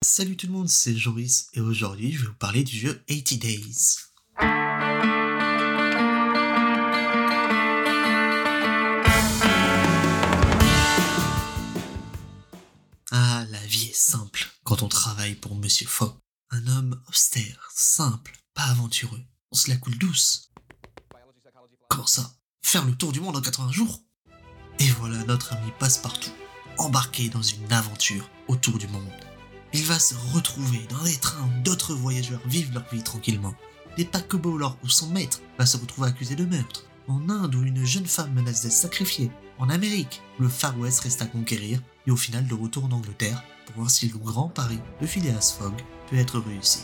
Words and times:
Salut 0.00 0.36
tout 0.36 0.46
le 0.46 0.52
monde, 0.52 0.68
c'est 0.68 0.96
Joris 0.96 1.48
et 1.54 1.60
aujourd'hui 1.60 2.12
je 2.12 2.20
vais 2.20 2.28
vous 2.28 2.34
parler 2.34 2.62
du 2.62 2.78
jeu 2.78 3.02
80 3.08 3.36
Days. 3.38 3.96
Ah, 13.10 13.44
la 13.50 13.66
vie 13.66 13.88
est 13.90 13.92
simple 13.92 14.46
quand 14.62 14.84
on 14.84 14.88
travaille 14.88 15.34
pour 15.34 15.56
Monsieur 15.56 15.88
Fogg. 15.88 16.14
Un 16.50 16.68
homme 16.68 17.02
austère, 17.08 17.68
simple, 17.74 18.38
pas 18.54 18.66
aventureux. 18.66 19.20
On 19.50 19.56
se 19.56 19.68
la 19.68 19.76
coule 19.76 19.98
douce. 19.98 20.52
Comment 21.88 22.06
ça? 22.06 22.36
Faire 22.62 22.84
le 22.84 22.94
tour 22.94 23.10
du 23.10 23.20
monde 23.20 23.36
en 23.36 23.42
80 23.42 23.72
jours? 23.72 24.00
Et 24.78 24.90
voilà 24.92 25.24
notre 25.24 25.54
ami 25.54 25.72
Passepartout, 25.80 26.30
embarqué 26.76 27.28
dans 27.28 27.42
une 27.42 27.72
aventure 27.72 28.30
autour 28.46 28.78
du 28.78 28.86
monde. 28.86 29.27
Il 29.72 29.84
va 29.84 29.98
se 29.98 30.14
retrouver 30.34 30.86
dans 30.88 31.04
des 31.04 31.16
trains 31.16 31.42
où 31.42 31.62
d'autres 31.62 31.94
voyageurs 31.94 32.40
vivent 32.46 32.72
leur 32.72 32.88
vie 32.90 33.02
tranquillement. 33.02 33.54
Des 33.96 34.04
paquebots 34.04 34.60
où 34.82 34.88
son 34.88 35.08
maître 35.10 35.40
va 35.58 35.66
se 35.66 35.76
retrouver 35.76 36.08
accusé 36.08 36.36
de 36.36 36.44
meurtre. 36.44 36.84
En 37.06 37.28
Inde 37.28 37.54
où 37.54 37.62
une 37.62 37.84
jeune 37.84 38.06
femme 38.06 38.32
menace 38.32 38.62
d'être 38.62 38.72
sacrifiée. 38.72 39.30
En 39.58 39.68
Amérique, 39.68 40.22
où 40.38 40.42
le 40.42 40.48
Far 40.48 40.78
West 40.78 41.00
reste 41.00 41.22
à 41.22 41.26
conquérir. 41.26 41.80
Et 42.06 42.10
au 42.10 42.16
final, 42.16 42.46
de 42.46 42.54
retour 42.54 42.84
en 42.84 42.92
Angleterre 42.92 43.42
pour 43.66 43.76
voir 43.76 43.90
si 43.90 44.08
le 44.08 44.18
grand 44.18 44.48
pari 44.48 44.78
de 45.00 45.06
Phileas 45.06 45.54
Fogg 45.58 45.74
peut 46.08 46.16
être 46.16 46.38
réussi. 46.38 46.80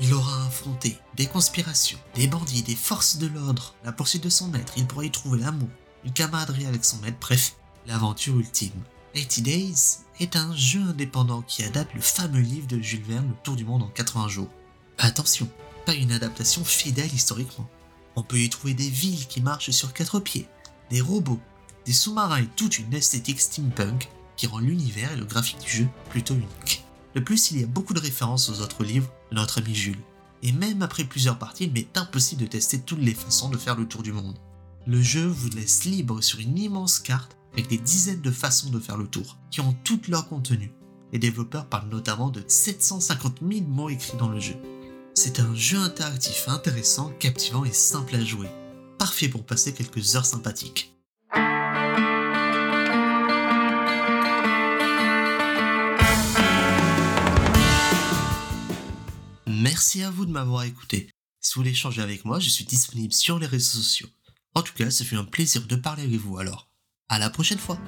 Il 0.00 0.12
aura 0.14 0.46
affronté 0.46 0.96
des 1.16 1.26
conspirations, 1.26 1.98
des 2.14 2.28
bandits, 2.28 2.62
des 2.62 2.76
forces 2.76 3.16
de 3.16 3.26
l'ordre, 3.26 3.74
la 3.84 3.92
poursuite 3.92 4.22
de 4.22 4.28
son 4.28 4.48
maître, 4.48 4.74
il 4.76 4.86
pourra 4.86 5.04
y 5.04 5.10
trouver 5.10 5.40
l'amour, 5.40 5.68
une 6.04 6.12
camaraderie 6.12 6.66
avec 6.66 6.84
son 6.84 6.98
maître, 6.98 7.16
bref, 7.20 7.56
l'aventure 7.86 8.38
ultime. 8.38 8.70
80 9.14 9.42
Days 9.42 9.98
est 10.20 10.36
un 10.36 10.54
jeu 10.54 10.80
indépendant 10.82 11.42
qui 11.42 11.64
adapte 11.64 11.94
le 11.94 12.00
fameux 12.00 12.40
livre 12.40 12.66
de 12.66 12.78
Jules 12.78 13.02
Verne, 13.02 13.28
Le 13.28 13.42
Tour 13.42 13.56
du 13.56 13.64
Monde 13.64 13.82
en 13.82 13.88
80 13.88 14.28
jours. 14.28 14.50
Attention, 14.98 15.48
pas 15.86 15.94
une 15.94 16.12
adaptation 16.12 16.64
fidèle 16.64 17.12
historiquement. 17.12 17.68
On 18.16 18.22
peut 18.22 18.38
y 18.38 18.50
trouver 18.50 18.74
des 18.74 18.88
villes 18.88 19.26
qui 19.26 19.40
marchent 19.40 19.70
sur 19.70 19.94
quatre 19.94 20.20
pieds, 20.20 20.46
des 20.90 21.00
robots, 21.00 21.40
des 21.86 21.92
sous-marins 21.92 22.42
et 22.42 22.48
toute 22.56 22.78
une 22.78 22.92
esthétique 22.92 23.40
steampunk 23.40 24.08
qui 24.36 24.46
rend 24.46 24.58
l'univers 24.58 25.12
et 25.12 25.16
le 25.16 25.24
graphique 25.24 25.60
du 25.60 25.70
jeu 25.70 25.88
plutôt 26.10 26.34
unique. 26.34 26.84
De 27.14 27.20
plus, 27.20 27.50
il 27.50 27.60
y 27.60 27.64
a 27.64 27.66
beaucoup 27.66 27.94
de 27.94 28.00
références 28.00 28.50
aux 28.50 28.60
autres 28.60 28.84
livres 28.84 29.10
de 29.30 29.36
notre 29.36 29.58
ami 29.58 29.74
Jules. 29.74 30.02
Et 30.42 30.52
même 30.52 30.82
après 30.82 31.04
plusieurs 31.04 31.38
parties, 31.38 31.64
il 31.64 31.72
m'est 31.72 31.96
impossible 31.96 32.42
de 32.42 32.46
tester 32.46 32.80
toutes 32.80 33.00
les 33.00 33.14
façons 33.14 33.48
de 33.48 33.56
faire 33.56 33.74
le 33.74 33.88
tour 33.88 34.02
du 34.02 34.12
monde. 34.12 34.36
Le 34.86 35.02
jeu 35.02 35.26
vous 35.26 35.48
laisse 35.48 35.84
libre 35.84 36.20
sur 36.20 36.38
une 36.40 36.58
immense 36.58 36.98
carte 36.98 37.37
avec 37.58 37.68
des 37.68 37.78
dizaines 37.78 38.20
de 38.20 38.30
façons 38.30 38.70
de 38.70 38.78
faire 38.78 38.96
le 38.96 39.08
tour, 39.08 39.36
qui 39.50 39.60
ont 39.60 39.74
toutes 39.82 40.06
leur 40.06 40.28
contenu. 40.28 40.70
Les 41.12 41.18
développeurs 41.18 41.66
parlent 41.66 41.88
notamment 41.88 42.30
de 42.30 42.44
750 42.46 43.40
000 43.42 43.66
mots 43.66 43.88
écrits 43.90 44.16
dans 44.16 44.28
le 44.28 44.38
jeu. 44.38 44.54
C'est 45.16 45.40
un 45.40 45.52
jeu 45.56 45.76
interactif 45.76 46.46
intéressant, 46.46 47.10
captivant 47.18 47.64
et 47.64 47.72
simple 47.72 48.14
à 48.14 48.24
jouer. 48.24 48.46
Parfait 48.96 49.28
pour 49.28 49.44
passer 49.44 49.74
quelques 49.74 50.14
heures 50.14 50.24
sympathiques. 50.24 50.94
Merci 59.48 60.04
à 60.04 60.10
vous 60.12 60.26
de 60.26 60.30
m'avoir 60.30 60.62
écouté. 60.62 61.10
Si 61.40 61.54
vous 61.54 61.62
voulez 61.62 61.72
échanger 61.72 62.02
avec 62.02 62.24
moi, 62.24 62.38
je 62.38 62.50
suis 62.50 62.64
disponible 62.64 63.12
sur 63.12 63.40
les 63.40 63.46
réseaux 63.46 63.80
sociaux. 63.80 64.08
En 64.54 64.62
tout 64.62 64.74
cas, 64.74 64.92
ça 64.92 65.04
fait 65.04 65.16
un 65.16 65.24
plaisir 65.24 65.66
de 65.66 65.74
parler 65.74 66.04
avec 66.04 66.20
vous 66.20 66.38
alors. 66.38 66.67
À 67.10 67.18
la 67.18 67.30
prochaine 67.30 67.58
fois 67.58 67.78